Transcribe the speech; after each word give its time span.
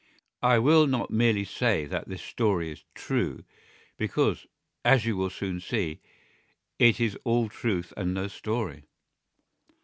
I 0.41 0.57
will 0.57 0.87
not 0.87 1.11
merely 1.11 1.43
say 1.43 1.85
that 1.85 2.07
this 2.09 2.23
story 2.23 2.71
is 2.71 2.85
true: 2.95 3.43
because, 3.97 4.47
as 4.83 5.05
you 5.05 5.15
will 5.15 5.29
soon 5.29 5.59
see, 5.59 5.99
it 6.79 6.99
is 6.99 7.15
all 7.23 7.49
truth 7.49 7.93
and 7.95 8.11
no 8.11 8.27
story. 8.27 8.85